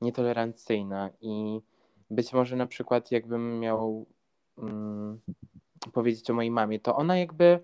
nietolerancyjna 0.00 1.10
i 1.20 1.60
być 2.10 2.32
może 2.32 2.56
na 2.56 2.66
przykład 2.66 3.12
jakbym 3.12 3.60
miał 3.60 4.06
mm, 4.58 5.20
powiedzieć 5.92 6.30
o 6.30 6.34
mojej 6.34 6.50
mamie, 6.50 6.80
to 6.80 6.96
ona 6.96 7.18
jakby 7.18 7.60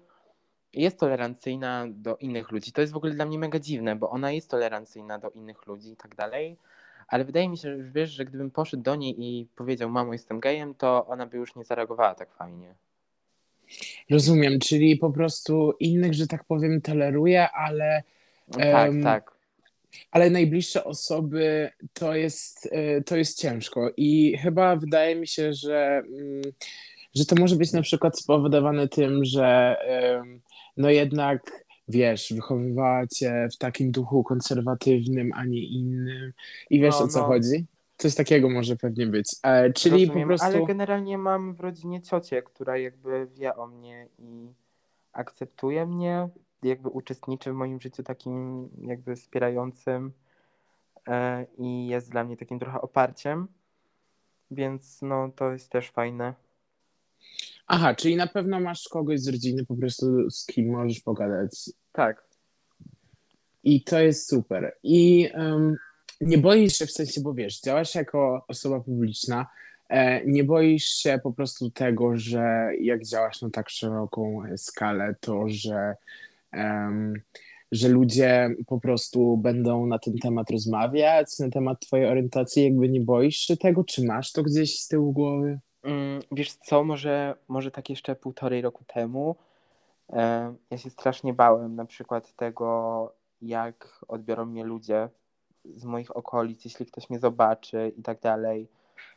jest 0.72 0.98
tolerancyjna 0.98 1.86
do 1.88 2.16
innych 2.16 2.50
ludzi. 2.50 2.72
To 2.72 2.80
jest 2.80 2.92
w 2.92 2.96
ogóle 2.96 3.14
dla 3.14 3.26
mnie 3.26 3.38
mega 3.38 3.58
dziwne, 3.58 3.96
bo 3.96 4.10
ona 4.10 4.32
jest 4.32 4.50
tolerancyjna 4.50 5.18
do 5.18 5.30
innych 5.30 5.66
ludzi 5.66 5.92
i 5.92 5.96
tak 5.96 6.14
dalej, 6.14 6.56
ale 7.08 7.24
wydaje 7.24 7.48
mi 7.48 7.58
się, 7.58 7.76
że 7.76 7.90
wiesz, 7.90 8.10
że 8.10 8.24
gdybym 8.24 8.50
poszedł 8.50 8.82
do 8.82 8.96
niej 8.96 9.14
i 9.18 9.46
powiedział, 9.56 9.90
mamo, 9.90 10.12
jestem 10.12 10.40
gejem, 10.40 10.74
to 10.74 11.06
ona 11.06 11.26
by 11.26 11.36
już 11.36 11.56
nie 11.56 11.64
zareagowała 11.64 12.14
tak 12.14 12.32
fajnie. 12.32 12.74
Rozumiem, 14.10 14.58
czyli 14.58 14.96
po 14.96 15.10
prostu 15.10 15.72
innych, 15.80 16.14
że 16.14 16.26
tak 16.26 16.44
powiem, 16.44 16.80
toleruje, 16.80 17.50
ale, 17.50 18.02
tak, 18.50 18.88
Em, 18.88 19.02
tak. 19.02 19.32
ale 20.10 20.30
najbliższe 20.30 20.84
osoby 20.84 21.70
to 21.92 22.14
jest, 22.14 22.68
e, 22.72 23.02
to 23.02 23.16
jest 23.16 23.38
ciężko. 23.40 23.90
I 23.96 24.36
chyba 24.38 24.76
wydaje 24.76 25.16
mi 25.16 25.26
się, 25.26 25.52
że, 25.52 26.02
mm, 26.18 26.42
że 27.14 27.26
to 27.26 27.36
może 27.40 27.56
być 27.56 27.72
na 27.72 27.82
przykład 27.82 28.18
spowodowane 28.18 28.88
tym, 28.88 29.24
że 29.24 29.76
no 30.76 30.90
jednak 30.90 31.62
wiesz, 31.88 32.32
wychowywała 32.32 33.06
cię 33.06 33.48
w 33.52 33.56
takim 33.56 33.90
duchu 33.90 34.24
konserwatywnym, 34.24 35.30
a 35.34 35.44
nie 35.44 35.64
innym. 35.64 36.32
I 36.70 36.80
wiesz 36.80 36.94
No, 36.98 37.04
o 37.04 37.08
co 37.08 37.18
no. 37.18 37.26
chodzi? 37.26 37.66
Coś 37.96 38.14
takiego 38.14 38.48
może 38.48 38.76
pewnie 38.76 39.06
być. 39.06 39.36
E, 39.42 39.72
czyli 39.72 40.04
Rozumiem, 40.04 40.22
po 40.22 40.26
prostu. 40.26 40.46
ale 40.46 40.66
generalnie 40.66 41.18
mam 41.18 41.54
w 41.54 41.60
rodzinie 41.60 42.02
ciocię, 42.02 42.42
która 42.42 42.76
jakby 42.78 43.26
wie 43.26 43.56
o 43.56 43.66
mnie 43.66 44.06
i 44.18 44.48
akceptuje 45.12 45.86
mnie, 45.86 46.28
jakby 46.62 46.88
uczestniczy 46.88 47.52
w 47.52 47.54
moim 47.54 47.80
życiu 47.80 48.02
takim 48.02 48.68
jakby 48.82 49.16
wspierającym 49.16 50.12
e, 51.08 51.46
i 51.58 51.86
jest 51.86 52.10
dla 52.10 52.24
mnie 52.24 52.36
takim 52.36 52.58
trochę 52.58 52.80
oparciem, 52.80 53.48
więc 54.50 55.02
no 55.02 55.30
to 55.36 55.52
jest 55.52 55.70
też 55.70 55.90
fajne. 55.90 56.34
Aha, 57.66 57.94
czyli 57.94 58.16
na 58.16 58.26
pewno 58.26 58.60
masz 58.60 58.88
kogoś 58.88 59.20
z 59.20 59.28
rodziny 59.28 59.66
po 59.66 59.76
prostu 59.76 60.30
z 60.30 60.46
kim 60.46 60.70
możesz 60.70 61.00
pogadać. 61.00 61.70
Tak. 61.92 62.24
I 63.64 63.82
to 63.82 64.00
jest 64.00 64.28
super. 64.28 64.76
I 64.82 65.28
em, 65.32 65.76
nie 66.20 66.38
boisz 66.38 66.76
się 66.76 66.86
w 66.86 66.92
sensie, 66.92 67.20
bo 67.20 67.34
wiesz, 67.34 67.60
działasz 67.60 67.94
jako 67.94 68.44
osoba 68.48 68.80
publiczna, 68.80 69.46
e, 69.88 70.26
nie 70.26 70.44
boisz 70.44 70.84
się 70.84 71.20
po 71.22 71.32
prostu 71.32 71.70
tego, 71.70 72.16
że 72.16 72.70
jak 72.80 73.04
działasz 73.04 73.42
na 73.42 73.50
tak 73.50 73.70
szeroką 73.70 74.42
skalę, 74.56 75.14
to 75.20 75.44
że, 75.48 75.94
że 77.72 77.88
ludzie 77.88 78.50
po 78.66 78.80
prostu 78.80 79.36
będą 79.36 79.86
na 79.86 79.98
ten 79.98 80.14
temat 80.22 80.50
rozmawiać, 80.50 81.38
na 81.38 81.50
temat 81.50 81.80
twojej 81.80 82.06
orientacji, 82.06 82.64
jakby 82.64 82.88
nie 82.88 83.00
boisz 83.00 83.36
się 83.36 83.56
tego, 83.56 83.84
czy 83.84 84.04
masz 84.04 84.32
to 84.32 84.42
gdzieś 84.42 84.80
z 84.80 84.88
tyłu 84.88 85.12
głowy? 85.12 85.60
Mm, 85.82 86.20
Wiesz 86.32 86.52
co, 86.52 86.84
może, 86.84 87.34
może 87.48 87.70
tak 87.70 87.90
jeszcze 87.90 88.16
półtorej 88.16 88.62
roku 88.62 88.84
temu 88.84 89.36
ja 90.70 90.78
się 90.78 90.90
strasznie 90.90 91.34
bałem 91.34 91.74
na 91.74 91.84
przykład 91.84 92.36
tego, 92.36 93.12
jak 93.42 94.04
odbiorą 94.08 94.46
mnie 94.46 94.64
ludzie 94.64 95.08
z 95.76 95.84
moich 95.84 96.16
okolic, 96.16 96.64
jeśli 96.64 96.86
ktoś 96.86 97.10
mnie 97.10 97.18
zobaczy 97.18 97.92
i 97.96 98.02
tak 98.02 98.20
dalej, 98.20 98.68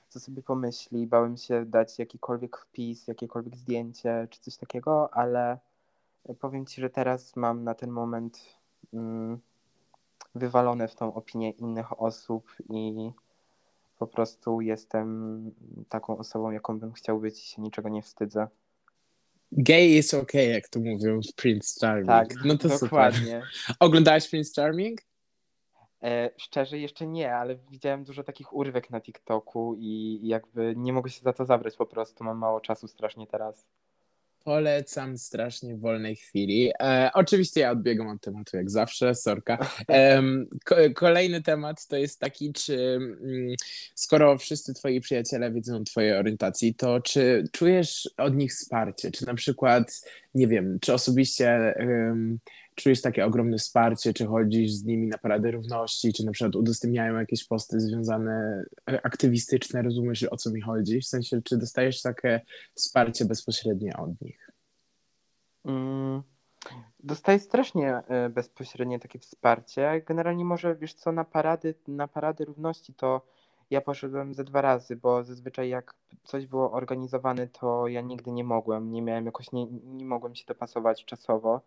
co 0.09 0.19
sobie 0.19 0.43
pomyśli. 0.43 1.07
Bałem 1.07 1.37
się 1.37 1.65
dać 1.65 1.99
jakikolwiek 1.99 2.57
wpis, 2.57 3.07
jakiekolwiek 3.07 3.57
zdjęcie 3.57 4.27
czy 4.29 4.41
coś 4.41 4.57
takiego, 4.57 5.13
ale 5.13 5.57
powiem 6.33 6.65
Ci, 6.65 6.81
że 6.81 6.89
teraz 6.89 7.35
mam 7.35 7.63
na 7.63 7.75
ten 7.75 7.91
moment 7.91 8.41
mm, 8.93 9.39
wywalone 10.35 10.87
w 10.87 10.95
tą 10.95 11.13
opinię 11.13 11.51
innych 11.51 12.01
osób 12.01 12.55
i 12.69 13.11
po 13.99 14.07
prostu 14.07 14.61
jestem 14.61 15.51
taką 15.89 16.17
osobą, 16.17 16.51
jaką 16.51 16.79
bym 16.79 16.93
chciał 16.93 17.19
być 17.19 17.43
i 17.43 17.47
się 17.47 17.61
niczego 17.61 17.89
nie 17.89 18.01
wstydzę. 18.01 18.47
Gay 19.51 19.85
is 19.85 20.13
okay, 20.13 20.45
jak 20.45 20.67
to 20.67 20.79
mówią 20.79 21.19
w 21.31 21.35
Prince 21.35 21.77
Charming. 21.81 22.07
Tak, 22.07 22.27
no 22.45 22.57
to 22.57 22.69
super. 22.69 22.79
dokładnie. 22.79 23.41
Oglądałeś 23.79 24.29
Prince 24.29 24.53
Charming? 24.55 25.01
E, 26.03 26.29
szczerze 26.37 26.79
jeszcze 26.79 27.07
nie, 27.07 27.35
ale 27.35 27.55
widziałem 27.55 28.03
dużo 28.03 28.23
takich 28.23 28.53
urywek 28.53 28.89
na 28.89 29.01
TikToku 29.01 29.75
i 29.79 30.19
jakby 30.23 30.73
nie 30.77 30.93
mogę 30.93 31.09
się 31.09 31.21
za 31.21 31.33
to 31.33 31.45
zabrać 31.45 31.75
po 31.75 31.85
prostu. 31.85 32.23
Mam 32.23 32.37
mało 32.37 32.61
czasu 32.61 32.87
strasznie 32.87 33.27
teraz. 33.27 33.67
Polecam 34.45 35.17
strasznie 35.17 35.75
w 35.75 35.79
wolnej 35.79 36.15
chwili. 36.15 36.71
E, 36.79 37.09
oczywiście 37.13 37.61
ja 37.61 37.71
odbiegam 37.71 38.07
od 38.07 38.21
tematu 38.21 38.57
jak 38.57 38.69
zawsze, 38.69 39.15
sorka. 39.15 39.57
Ko- 40.65 40.75
kolejny 40.95 41.41
temat 41.41 41.87
to 41.87 41.97
jest 41.97 42.19
taki, 42.19 42.53
czy 42.53 42.99
mm, 42.99 43.55
skoro 43.95 44.37
wszyscy 44.37 44.73
twoi 44.73 45.01
przyjaciele 45.01 45.51
wiedzą 45.51 45.77
o 45.77 45.83
twojej 45.83 46.13
orientacji, 46.13 46.75
to 46.75 47.01
czy 47.01 47.43
czujesz 47.51 48.09
od 48.17 48.35
nich 48.35 48.51
wsparcie? 48.51 49.11
Czy 49.11 49.25
na 49.25 49.33
przykład, 49.33 50.01
nie 50.35 50.47
wiem, 50.47 50.77
czy 50.81 50.93
osobiście 50.93 51.73
czujesz 52.75 53.01
takie 53.01 53.25
ogromne 53.25 53.57
wsparcie, 53.57 54.13
czy 54.13 54.25
chodzisz 54.25 54.71
z 54.71 54.85
nimi 54.85 55.07
na 55.07 55.17
Paradę 55.17 55.51
Równości, 55.51 56.13
czy 56.13 56.25
na 56.25 56.31
przykład 56.31 56.55
udostępniają 56.55 57.15
jakieś 57.19 57.47
posty 57.47 57.79
związane, 57.79 58.63
e, 58.89 59.05
aktywistyczne, 59.05 59.81
rozumiesz 59.81 60.23
o 60.23 60.37
co 60.37 60.51
mi 60.51 60.61
chodzi? 60.61 61.01
W 61.01 61.07
sensie, 61.07 61.41
czy 61.41 61.57
dostajesz 61.57 62.01
takie 62.01 62.41
wsparcie 62.73 63.25
bezpośrednie 63.25 63.97
od 63.97 64.21
nich? 64.21 64.51
Mm, 65.65 66.23
Dostaję 67.05 67.39
strasznie 67.39 67.95
e, 67.95 68.29
bezpośrednie 68.29 68.99
takie 68.99 69.19
wsparcie. 69.19 70.01
Generalnie 70.05 70.45
może, 70.45 70.75
wiesz 70.75 70.93
co, 70.93 71.11
na 71.11 71.23
parady, 71.23 71.75
na 71.87 72.07
parady 72.07 72.45
równości 72.45 72.93
to 72.93 73.21
ja 73.69 73.81
poszedłem 73.81 74.33
ze 74.33 74.43
dwa 74.43 74.61
razy, 74.61 74.95
bo 74.95 75.23
zazwyczaj 75.23 75.69
jak 75.69 75.95
coś 76.23 76.45
było 76.45 76.71
organizowane, 76.71 77.47
to 77.47 77.87
ja 77.87 78.01
nigdy 78.01 78.31
nie 78.31 78.43
mogłem, 78.43 78.91
nie 78.91 79.01
miałem 79.01 79.25
jakoś, 79.25 79.51
nie, 79.51 79.65
nie 79.83 80.05
mogłem 80.05 80.35
się 80.35 80.45
dopasować 80.47 81.05
czasowo, 81.05 81.61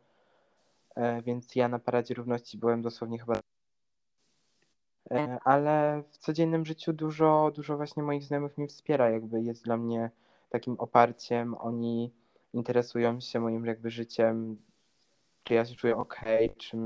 więc 1.24 1.54
ja 1.54 1.68
na 1.68 1.78
paradzie 1.78 2.14
równości 2.14 2.58
byłem 2.58 2.82
dosłownie 2.82 3.18
chyba 3.18 3.40
E, 5.10 5.38
ale 5.44 6.02
w 6.10 6.18
codziennym 6.18 6.66
życiu 6.66 6.92
dużo, 6.92 7.52
dużo 7.54 7.76
właśnie 7.76 8.02
moich 8.02 8.24
znajomych 8.24 8.58
mnie 8.58 8.68
wspiera, 8.68 9.10
jakby 9.10 9.42
jest 9.42 9.64
dla 9.64 9.76
mnie 9.76 10.10
takim 10.50 10.74
oparciem, 10.78 11.54
oni 11.54 12.12
interesują 12.54 13.20
się 13.20 13.40
moim 13.40 13.66
jakby 13.66 13.90
życiem, 13.90 14.56
czy 15.44 15.54
ja 15.54 15.64
się 15.64 15.74
czuję 15.74 15.96
ok, 15.96 16.20
czy 16.58 16.76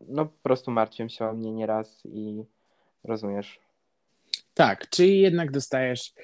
no 0.00 0.26
po 0.26 0.42
prostu 0.42 0.70
martwią 0.70 1.08
się 1.08 1.26
o 1.26 1.32
mnie 1.32 1.52
nieraz 1.52 2.02
i 2.04 2.44
rozumiesz. 3.04 3.60
Tak, 4.54 4.88
czyli 4.88 5.20
jednak 5.20 5.50
dostajesz 5.50 6.14
e, 6.16 6.22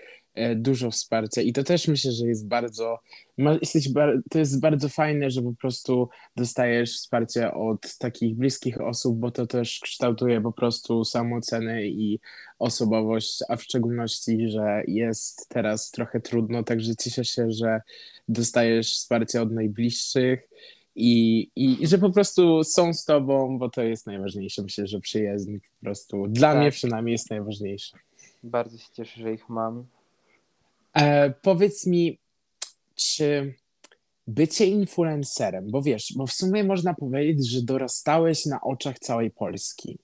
dużo 0.56 0.90
wsparcia 0.90 1.42
i 1.42 1.52
to 1.52 1.64
też 1.64 1.88
myślę, 1.88 2.12
że 2.12 2.26
jest 2.26 2.48
bardzo, 2.48 2.98
jesteś 3.38 3.88
to 4.30 4.38
jest 4.38 4.60
bardzo 4.60 4.88
fajne, 4.88 5.30
że 5.30 5.42
po 5.42 5.52
prostu 5.52 6.08
dostajesz 6.36 6.96
wsparcie 6.96 7.54
od 7.54 7.98
takich 7.98 8.36
bliskich 8.36 8.80
osób, 8.80 9.18
bo 9.18 9.30
to 9.30 9.46
też 9.46 9.80
kształtuje 9.82 10.40
po 10.40 10.52
prostu 10.52 11.04
samoocenę 11.04 11.86
i 11.86 12.20
osobowość, 12.58 13.38
a 13.48 13.56
w 13.56 13.62
szczególności, 13.62 14.48
że 14.48 14.82
jest 14.86 15.48
teraz 15.48 15.90
trochę 15.90 16.20
trudno, 16.20 16.62
także 16.62 16.96
cieszę 16.96 17.24
się, 17.24 17.50
że 17.50 17.80
dostajesz 18.28 18.92
wsparcie 18.94 19.42
od 19.42 19.52
najbliższych 19.52 20.48
i, 20.96 21.38
i, 21.56 21.82
i 21.82 21.86
że 21.86 21.98
po 21.98 22.10
prostu 22.10 22.64
są 22.64 22.92
z 22.94 23.04
tobą, 23.04 23.58
bo 23.58 23.70
to 23.70 23.82
jest 23.82 24.06
najważniejsze. 24.06 24.62
Myślę, 24.62 24.86
że 24.86 25.00
przyjaźń 25.00 25.58
po 25.58 25.84
prostu 25.84 26.26
dla 26.28 26.52
Tak. 26.52 26.60
mnie 26.60 26.70
przynajmniej 26.70 27.12
jest 27.12 27.30
najważniejsza. 27.30 27.98
Bardzo 28.42 28.78
się 28.78 28.88
cieszę, 28.92 29.20
że 29.20 29.32
ich 29.32 29.48
mam. 29.48 29.84
E, 30.96 31.30
powiedz 31.42 31.86
mi, 31.86 32.18
czy 32.94 33.54
bycie 34.26 34.66
influencerem, 34.66 35.70
bo 35.70 35.82
wiesz, 35.82 36.12
bo 36.16 36.26
w 36.26 36.32
sumie 36.32 36.64
można 36.64 36.94
powiedzieć, 36.94 37.50
że 37.50 37.62
dorastałeś 37.62 38.46
na 38.46 38.60
oczach 38.60 38.98
całej 38.98 39.30
Polski. 39.30 39.98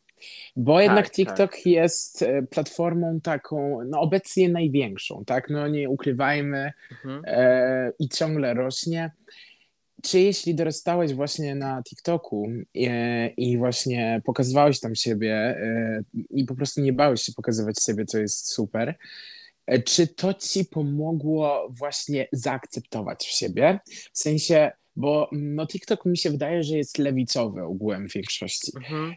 Bo 0.56 0.80
jednak 0.80 1.04
tak, 1.04 1.14
TikTok 1.14 1.52
tak. 1.52 1.66
jest 1.66 2.22
e, 2.22 2.42
platformą 2.42 3.20
taką, 3.20 3.78
no 3.84 4.00
obecnie 4.00 4.48
największą, 4.48 5.24
tak? 5.24 5.50
No 5.50 5.68
nie 5.68 5.88
ukrywajmy 5.88 6.72
mhm. 6.90 7.22
e, 7.26 7.92
i 7.98 8.08
ciągle 8.08 8.54
rośnie. 8.54 9.10
Czy 10.02 10.20
jeśli 10.20 10.54
dorastałeś 10.54 11.14
właśnie 11.14 11.54
na 11.54 11.82
TikToku 11.82 12.50
i, 12.74 12.86
e, 12.90 13.28
i 13.28 13.58
właśnie 13.58 14.22
pokazywałeś 14.24 14.80
tam 14.80 14.94
siebie 14.94 15.34
e, 15.34 16.02
i 16.30 16.44
po 16.44 16.54
prostu 16.54 16.80
nie 16.80 16.92
bałeś 16.92 17.22
się 17.22 17.32
pokazywać 17.32 17.76
siebie, 17.86 18.04
co 18.04 18.18
jest 18.18 18.52
super, 18.52 18.94
czy 19.78 20.06
to 20.06 20.34
ci 20.34 20.64
pomogło 20.64 21.68
właśnie 21.70 22.28
zaakceptować 22.32 23.26
w 23.26 23.30
siebie? 23.30 23.80
W 24.12 24.18
sensie, 24.18 24.70
bo 24.96 25.28
mm, 25.32 25.54
no 25.54 25.66
TikTok 25.66 26.06
mi 26.06 26.18
się 26.18 26.30
wydaje, 26.30 26.64
że 26.64 26.76
jest 26.76 26.98
lewicowy 26.98 27.62
ogółem 27.62 28.08
w 28.08 28.12
większości. 28.12 28.72
Mhm. 28.76 29.14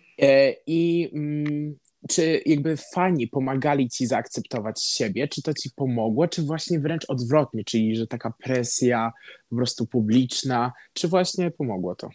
I 0.68 1.10
mm, 1.14 1.76
czy 2.10 2.42
jakby 2.46 2.78
fani 2.78 3.28
pomagali 3.28 3.90
ci 3.90 4.06
zaakceptować 4.06 4.84
siebie, 4.84 5.28
czy 5.28 5.42
to 5.42 5.54
ci 5.54 5.70
pomogło, 5.76 6.28
czy 6.28 6.44
właśnie 6.44 6.80
wręcz 6.80 7.06
odwrotnie, 7.08 7.64
czyli 7.64 7.96
że 7.96 8.08
taka 8.08 8.34
presja 8.44 9.12
po 9.50 9.56
prostu 9.56 9.88
publiczna, 9.88 10.74
czy 10.94 11.08
właśnie 11.08 11.52
pomogło 11.52 11.96
to? 11.96 12.10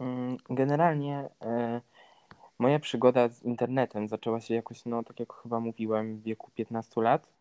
Mm, 0.00 0.36
generalnie 0.50 1.28
e, 1.42 1.80
moja 2.58 2.78
przygoda 2.78 3.28
z 3.28 3.42
internetem 3.42 4.08
zaczęła 4.08 4.40
się 4.40 4.54
jakoś, 4.54 4.84
no 4.84 5.04
tak 5.04 5.20
jak 5.20 5.32
chyba 5.32 5.60
mówiłem, 5.60 6.18
w 6.18 6.22
wieku 6.22 6.50
15 6.54 7.00
lat. 7.00 7.37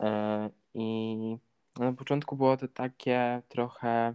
E, 0.00 0.50
I 0.74 1.36
na 1.78 1.92
początku 1.92 2.36
było 2.36 2.56
to 2.56 2.68
takie 2.68 3.42
trochę. 3.48 4.14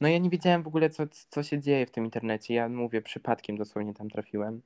No 0.00 0.08
ja 0.08 0.18
nie 0.18 0.30
wiedziałem 0.30 0.62
w 0.62 0.66
ogóle, 0.66 0.90
co, 0.90 1.04
co 1.28 1.42
się 1.42 1.60
dzieje 1.60 1.86
w 1.86 1.90
tym 1.90 2.04
internecie. 2.04 2.54
Ja 2.54 2.68
mówię, 2.68 3.02
przypadkiem 3.02 3.56
dosłownie 3.56 3.94
tam 3.94 4.10
trafiłem. 4.10 4.62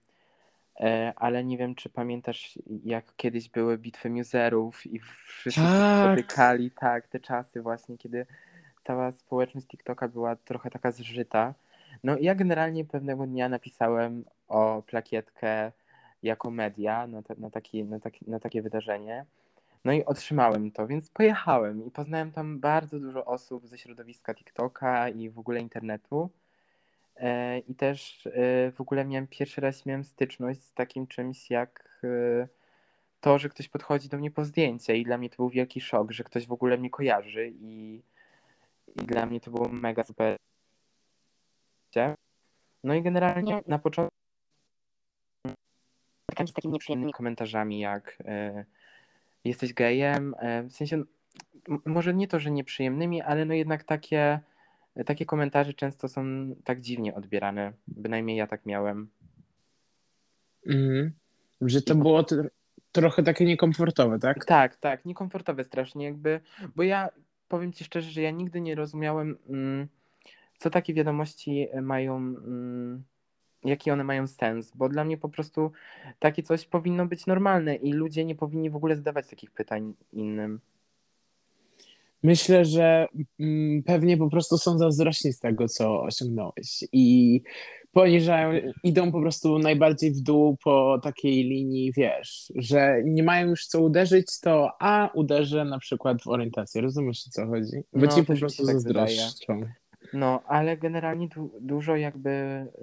E, 0.81 1.13
ale 1.17 1.45
nie 1.45 1.59
wiem, 1.59 1.75
czy 1.75 1.89
pamiętasz, 1.89 2.59
jak 2.85 3.17
kiedyś 3.17 3.49
były 3.49 3.79
bitwy 3.79 4.11
muserów 4.11 4.87
i 4.87 5.01
wszyscy 5.27 5.61
tak. 5.61 6.19
spotykali, 6.19 6.71
tak, 6.71 7.09
te 7.09 7.21
czasy 7.21 7.63
właśnie, 7.63 7.99
kiedy 7.99 8.27
cała 8.85 9.13
społeczność 9.13 9.67
TikToka 9.67 10.09
była 10.09 10.37
trochę 10.37 10.71
taka 10.71 10.93
zżyta. 10.93 11.55
No 12.05 12.17
ja 12.21 12.35
generalnie 12.35 12.85
pewnego 12.85 13.27
dnia 13.27 13.49
napisałem 13.49 14.25
o 14.49 14.83
plakietkę 14.87 15.73
jako 16.23 16.51
media 16.51 17.07
na, 17.07 17.23
na, 17.39 17.51
taki, 17.51 17.85
na, 17.85 18.01
taki, 18.01 18.31
na 18.31 18.41
takie 18.41 18.63
wydarzenie. 18.63 19.25
No 19.85 19.93
i 19.93 20.05
otrzymałem 20.05 20.71
to, 20.71 20.87
więc 20.87 21.11
pojechałem 21.11 21.87
i 21.87 21.91
poznałem 21.91 22.33
tam 22.33 22.61
bardzo 22.61 23.01
dużo 23.01 23.25
osób 23.25 23.67
ze 23.67 23.79
środowiska 23.79 24.35
TikToka 24.35 25.09
i 25.09 25.31
w 25.31 25.39
ogóle 25.39 25.61
internetu. 25.61 26.31
E, 27.17 27.59
I 27.59 27.75
też 27.75 28.27
e, 28.27 28.73
w 28.73 28.81
ogóle 28.81 29.05
miałem 29.05 29.27
pierwszy 29.27 29.61
raz 29.61 29.87
miałem 29.87 30.05
styczność 30.05 30.63
z 30.63 30.73
takim 30.73 31.07
czymś 31.07 31.51
jak 31.51 32.01
e, 32.05 32.49
to, 33.21 33.39
że 33.39 33.49
ktoś 33.49 33.69
podchodzi 33.69 34.09
do 34.09 34.19
mnie 34.19 34.31
po 34.31 34.45
zdjęcie 34.45 34.97
i 34.97 35.05
dla 35.05 35.19
mnie 35.19 35.31
to 35.31 35.37
był 35.37 35.51
wielki 35.51 35.81
szok, 35.81 36.13
że 36.13 36.25
ktoś 36.25 36.47
w 36.47 36.53
ogóle 36.53 36.79
mnie 36.79 36.91
kojarzy 36.91 37.53
i, 37.61 38.03
i 38.87 39.07
dla 39.07 39.27
mnie 39.27 39.41
to 39.41 39.51
było 39.51 39.69
mega 39.69 40.05
super. 40.05 40.37
No 42.85 42.95
i 42.95 43.03
generalnie 43.03 43.63
na 43.67 43.79
początku 43.79 44.15
z 46.47 46.53
takimi 46.53 46.73
nieprzyjemnymi 46.73 47.13
komentarzami 47.13 47.81
jak 47.81 48.23
jesteś 49.45 49.75
gejem, 49.75 50.35
w 50.69 50.73
sensie 50.73 51.03
może 51.87 52.15
nie 52.15 52.29
to, 52.29 52.41
że 52.41 52.51
nieprzyjemnymi, 52.51 53.23
ale 53.23 53.45
no 53.45 53.55
jednak 53.55 53.85
takie 53.85 54.41
takie 55.07 55.27
komentarze 55.27 55.75
często 55.75 56.09
są 56.09 56.25
tak 56.65 56.81
dziwnie 56.81 57.15
odbierane. 57.15 57.73
Bynajmniej 57.89 58.37
ja 58.37 58.47
tak 58.47 58.67
miałem. 58.67 59.09
Mhm. 60.67 61.13
Że 61.61 61.83
to 61.83 61.95
było 61.95 62.25
trochę 62.93 63.23
takie 63.23 63.45
niekomfortowe, 63.45 64.19
tak? 64.19 64.45
Tak, 64.45 64.77
tak, 64.77 65.05
niekomfortowe 65.05 65.65
strasznie 65.65 66.05
jakby, 66.05 66.41
bo 66.77 66.83
ja 66.83 67.09
powiem 67.49 67.73
ci 67.73 67.85
szczerze, 67.85 68.11
że 68.11 68.23
ja 68.23 68.31
nigdy 68.31 68.61
nie 68.61 68.75
rozumiałem, 68.75 69.39
mm, 69.49 69.89
co 70.59 70.71
takie 70.71 70.95
wiadomości 70.95 71.69
mają, 71.83 72.17
mm, 72.17 73.05
jaki 73.65 73.91
one 73.91 74.05
mają 74.05 74.27
sens, 74.27 74.73
bo 74.75 74.89
dla 74.89 75.05
mnie 75.05 75.19
po 75.19 75.29
prostu 75.29 75.73
takie 76.19 76.43
coś 76.43 76.65
powinno 76.65 77.07
być 77.07 77.27
normalne 77.27 77.75
i 77.75 77.93
ludzie 77.93 78.25
nie 78.25 78.35
powinni 78.35 78.71
w 78.71 78.77
ogóle 78.77 78.97
zadawać 78.97 79.29
takich 79.29 79.51
pytań 79.51 79.95
innym. 80.13 80.61
Myślę, 82.23 82.65
że 82.65 83.07
mm, 83.41 83.83
pewnie 83.83 84.17
po 84.17 84.31
prostu 84.31 84.59
są 84.59 84.79
zazdrośni 84.79 85.33
z 85.33 85.39
tego, 85.39 85.69
co 85.69 86.03
osiągnąłeś 86.03 86.85
i 86.93 87.41
poniżają, 87.93 88.61
idą 88.85 89.13
po 89.13 89.21
prostu 89.21 89.59
najbardziej 89.59 90.13
w 90.13 90.21
dół 90.21 90.57
po 90.65 90.99
takiej 91.03 91.45
linii, 91.45 91.93
wiesz, 91.93 92.53
że 92.57 93.03
nie 93.05 93.23
mają 93.23 93.49
już 93.49 93.67
co 93.67 93.81
uderzyć, 93.81 94.41
to 94.41 94.71
a 94.81 95.11
uderzę 95.15 95.65
na 95.65 95.79
przykład 95.79 96.23
w 96.23 96.29
orientację. 96.29 96.81
Rozumiesz, 96.81 97.25
o 97.27 97.31
co 97.31 97.47
chodzi? 97.47 97.77
Bo 97.93 98.07
no, 98.07 98.13
ci 98.13 98.25
po 98.25 98.35
prostu 98.37 98.67
tak 98.67 98.75
zazdroszczą. 98.75 99.63
No, 100.13 100.43
ale 100.47 100.77
generalnie 100.77 101.29
du 101.29 101.51
dużo 101.61 101.97
jakby 101.97 102.31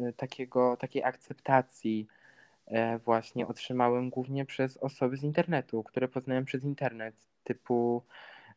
y, 0.10 0.14
takiego, 0.14 0.78
takiej 0.78 1.04
akceptacji 1.04 2.08
e, 2.68 3.00
właśnie 3.00 3.48
otrzymałem 3.48 4.10
głównie 4.10 4.46
przez 4.46 4.78
osoby 4.78 5.18
z 5.18 5.24
internetu, 5.24 5.84
które 5.84 6.08
poznałem 6.08 6.46
przez 6.46 6.64
internet, 6.64 7.16
typu 7.44 8.04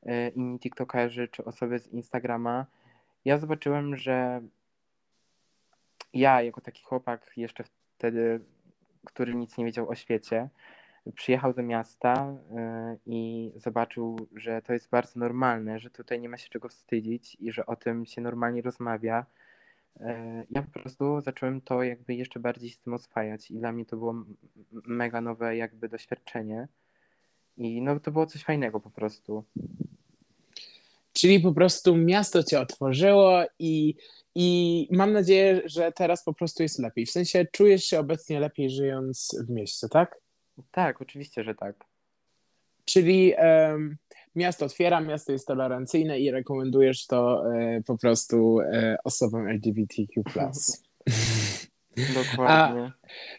E, 0.07 0.29
inni 0.29 0.59
TikTokerzy 0.59 1.29
czy 1.29 1.45
osoby 1.45 1.79
z 1.79 1.89
Instagrama, 1.89 2.67
ja 3.25 3.39
zobaczyłem, 3.39 3.97
że 3.97 4.41
ja 6.15 6.43
jako 6.43 6.61
taki 6.61 6.83
chłopak 6.83 7.33
jeszcze 7.37 7.65
wtedy, 7.97 8.41
który 9.05 9.35
nic 9.35 9.59
nie 9.59 9.65
wiedział 9.65 9.89
o 9.89 9.95
świecie, 9.95 10.49
przyjechał 11.15 11.55
do 11.55 11.63
miasta 11.63 12.37
e, 12.57 12.97
i 13.07 13.53
zobaczył, 13.57 14.29
że 14.37 14.63
to 14.63 14.73
jest 14.73 14.91
bardzo 14.91 15.21
normalne, 15.21 15.79
że 15.79 15.91
tutaj 15.91 16.21
nie 16.21 16.29
ma 16.29 16.37
się 16.37 16.49
czego 16.49 16.69
wstydzić 16.69 17.37
i 17.41 17.53
że 17.53 17.67
o 17.67 17.77
tym 17.77 18.07
się 18.07 18.21
normalnie 18.21 18.63
rozmawia. 18.63 19.27
E, 20.01 20.45
ja 20.51 20.63
po 20.63 20.81
prostu 20.81 21.21
zacząłem 21.21 21.61
to 21.61 21.83
jakby 21.83 22.15
jeszcze 22.15 22.41
bardziej 22.41 22.71
z 22.71 22.79
tym 22.79 22.95
oswajać 22.95 23.51
i 23.51 23.59
dla 23.59 23.73
mnie 23.73 23.87
to 23.87 23.97
było 23.97 24.15
mega 24.73 25.21
nowe 25.21 25.57
jakby 25.57 25.89
doświadczenie. 25.89 26.69
I 27.57 27.83
no 27.83 28.01
to 28.01 28.11
było 28.11 28.27
coś 28.27 28.45
fajnego 28.45 28.81
po 28.81 28.91
prostu. 28.91 29.45
Czyli 31.13 31.41
po 31.41 31.53
prostu 31.53 31.97
miasto 31.97 32.43
cię 32.43 32.61
otworzyło 32.61 33.43
i, 33.59 33.95
i 34.35 34.89
mam 34.91 35.13
nadzieję, 35.13 35.63
że 35.65 35.93
teraz 35.93 36.25
po 36.25 36.35
prostu 36.35 36.63
jest 36.63 36.79
lepiej. 36.79 37.07
W 37.07 37.11
sensie 37.11 37.47
czujesz 37.53 37.85
się 37.85 38.01
obecnie 38.01 38.41
lepiej 38.41 38.71
żyjąc 38.71 39.37
w 39.47 39.51
mieście, 39.51 39.89
tak? 39.89 40.20
Tak, 40.71 41.03
oczywiście, 41.03 41.45
że 41.45 41.55
tak. 41.55 41.85
Czyli 42.85 43.35
um, 43.39 43.97
miasto 44.35 44.65
otwiera, 44.65 45.01
miasto 45.01 45.33
jest 45.33 45.47
tolerancyjne 45.47 46.21
i 46.21 46.31
rekomendujesz 46.31 47.07
to 47.07 47.53
e, 47.55 47.83
po 47.87 47.99
prostu 47.99 48.61
e, 48.61 48.97
osobom 49.05 49.49
LGBTQ. 49.49 50.23
Dokładnie. 52.15 52.47
A 52.47 52.93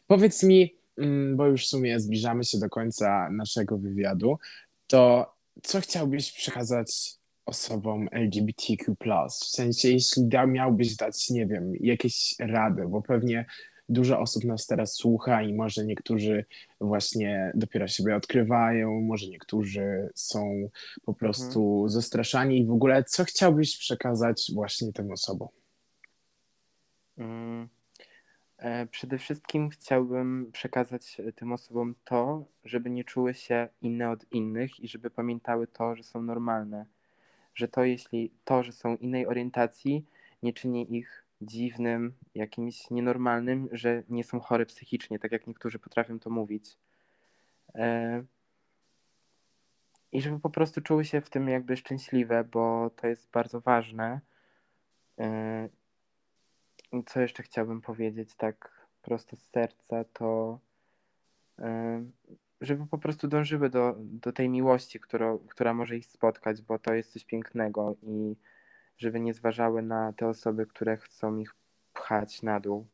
powiedz 0.07 0.43
mi, 0.43 0.75
mm, 0.97 1.37
bo 1.37 1.45
już 1.45 1.65
w 1.65 1.69
sumie 1.69 1.99
zbliżamy 1.99 2.43
się 2.43 2.59
do 2.59 2.69
końca 2.69 3.29
naszego 3.31 3.77
wywiadu, 3.77 4.39
to 4.87 5.33
co 5.63 5.81
chciałbyś 5.81 6.31
przekazać 6.31 7.15
osobom 7.45 8.07
LGBTQ+. 8.11 8.95
W 9.29 9.33
sensie, 9.33 9.89
jeśli 9.89 10.27
da, 10.27 10.45
miałbyś 10.45 10.95
dać, 10.95 11.29
nie 11.29 11.45
wiem, 11.45 11.73
jakieś 11.79 12.35
rady, 12.39 12.87
bo 12.87 13.01
pewnie 13.01 13.45
dużo 13.91 14.19
osób 14.19 14.43
nas 14.43 14.67
teraz 14.67 14.93
słucha 14.93 15.41
i 15.41 15.53
może 15.53 15.85
niektórzy 15.85 16.45
właśnie 16.81 17.51
dopiero 17.55 17.87
siebie 17.87 18.15
odkrywają, 18.15 19.01
może 19.01 19.27
niektórzy 19.27 20.09
są 20.15 20.69
po 21.05 21.13
prostu 21.13 21.73
mhm. 21.73 21.89
zastraszani 21.89 22.59
i 22.59 22.65
w 22.65 22.71
ogóle 22.71 23.03
co 23.03 23.23
chciałbyś 23.23 23.77
przekazać 23.77 24.51
właśnie 24.53 24.93
tym 24.93 25.11
osobom? 25.11 25.47
Mm. 27.17 27.67
E, 28.57 28.87
przede 28.87 29.17
wszystkim 29.17 29.69
chciałbym 29.69 30.49
przekazać 30.51 31.21
tym 31.35 31.53
osobom 31.53 31.95
to, 32.03 32.45
żeby 32.65 32.89
nie 32.89 33.03
czuły 33.03 33.33
się 33.33 33.67
inne 33.81 34.09
od 34.09 34.31
innych 34.31 34.79
i 34.79 34.87
żeby 34.87 35.09
pamiętały 35.09 35.67
to, 35.67 35.95
że 35.95 36.03
są 36.03 36.21
normalne 36.21 36.85
że 37.55 37.67
to 37.67 37.83
jeśli 37.83 38.31
to, 38.45 38.63
że 38.63 38.71
są 38.71 38.95
innej 38.95 39.27
orientacji, 39.27 40.05
nie 40.43 40.53
czyni 40.53 40.95
ich 40.95 41.20
dziwnym, 41.41 42.13
jakimś 42.35 42.89
nienormalnym, 42.89 43.69
że 43.71 44.03
nie 44.09 44.23
są 44.23 44.39
chore 44.39 44.65
psychicznie, 44.65 45.19
tak 45.19 45.31
jak 45.31 45.47
niektórzy 45.47 45.79
potrafią 45.79 46.19
to 46.19 46.29
mówić. 46.29 46.77
E, 47.75 48.23
I 50.11 50.21
żeby 50.21 50.39
po 50.39 50.49
prostu 50.49 50.81
czuły 50.81 51.05
się 51.05 51.21
w 51.21 51.29
tym 51.29 51.49
jakby 51.49 51.77
szczęśliwe, 51.77 52.43
bo 52.43 52.89
to 52.95 53.07
jest 53.07 53.31
bardzo 53.31 53.61
ważne. 53.61 54.21
E, 55.19 55.69
co 57.05 57.21
jeszcze 57.21 57.43
chciałbym 57.43 57.81
powiedzieć 57.81 58.35
tak 58.35 58.87
prosto 59.01 59.35
z 59.35 59.49
serca, 59.49 60.03
to 60.03 60.59
e, 61.59 62.03
żeby 62.61 62.87
po 62.87 62.97
prostu 62.97 63.27
dążyły 63.27 63.69
do, 63.69 63.95
do 63.99 64.31
tej 64.31 64.49
miłości, 64.49 64.99
która, 64.99 65.37
która 65.49 65.73
może 65.73 65.97
ich 65.97 66.05
spotkać, 66.05 66.61
bo 66.61 66.79
to 66.79 66.93
jest 66.93 67.13
coś 67.13 67.25
pięknego 67.25 67.95
i 68.03 68.35
żeby 69.01 69.19
nie 69.19 69.33
zważały 69.33 69.81
na 69.81 70.13
te 70.13 70.27
osoby, 70.27 70.65
które 70.65 70.97
chcą 70.97 71.37
ich 71.37 71.55
pchać 71.93 72.41
na 72.41 72.59
dół. 72.59 72.87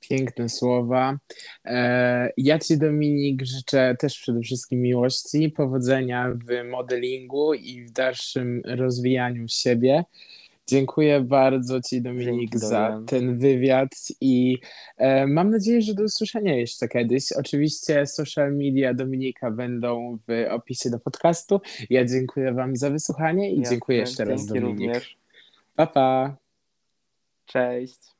Piękne 0.00 0.48
słowa. 0.48 1.18
E, 1.64 2.32
ja 2.36 2.58
Ci, 2.58 2.78
Dominik, 2.78 3.42
życzę 3.42 3.96
też 3.98 4.18
przede 4.18 4.40
wszystkim 4.40 4.80
miłości, 4.80 5.50
powodzenia 5.50 6.30
w 6.30 6.68
modelingu 6.70 7.54
i 7.54 7.84
w 7.84 7.90
dalszym 7.90 8.62
rozwijaniu 8.64 9.48
siebie. 9.48 10.04
Dziękuję 10.68 11.20
bardzo 11.20 11.80
Ci, 11.80 12.02
Dominik, 12.02 12.50
Dzięki, 12.52 12.58
za 12.58 12.80
Dorian. 12.80 13.06
ten 13.06 13.38
wywiad 13.38 13.88
i 14.20 14.58
e, 14.96 15.26
mam 15.26 15.50
nadzieję, 15.50 15.82
że 15.82 15.94
do 15.94 16.02
usłyszenia 16.04 16.56
jeszcze 16.56 16.88
kiedyś. 16.88 17.32
Oczywiście 17.32 18.06
social 18.06 18.52
media 18.56 18.94
Dominika 18.94 19.50
będą 19.50 20.18
w 20.28 20.46
opisie 20.50 20.90
do 20.90 20.98
podcastu. 20.98 21.60
Ja 21.90 22.04
dziękuję 22.04 22.52
Wam 22.52 22.76
za 22.76 22.90
wysłuchanie 22.90 23.52
i 23.52 23.56
Jasne, 23.58 23.70
dziękuję 23.70 23.98
jeszcze 23.98 24.24
raz, 24.24 24.40
dzięki 24.46 24.60
Dominik. 24.60 24.78
również. 24.80 25.16
Pa, 25.76 25.86
pa. 25.86 26.36
Cześć. 27.46 28.15